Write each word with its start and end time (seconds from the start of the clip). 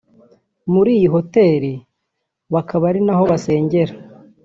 muri 0.73 0.89
iyi 0.97 1.07
hotel 1.15 1.63
bakaba 2.53 2.83
ari 2.91 3.01
naho 3.05 3.23
basengera 3.31 3.93